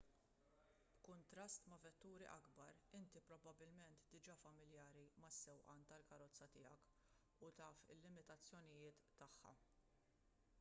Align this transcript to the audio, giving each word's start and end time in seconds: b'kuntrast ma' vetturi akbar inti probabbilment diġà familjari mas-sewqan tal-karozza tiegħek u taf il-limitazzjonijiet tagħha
b'kuntrast 0.93 1.67
ma' 1.73 1.77
vetturi 1.83 2.29
akbar 2.35 2.79
inti 2.99 3.21
probabbilment 3.27 4.07
diġà 4.15 4.37
familjari 4.45 5.05
mas-sewqan 5.25 5.85
tal-karozza 5.93 6.49
tiegħek 6.57 6.91
u 7.49 7.53
taf 7.61 7.85
il-limitazzjonijiet 7.97 9.05
tagħha 9.23 9.53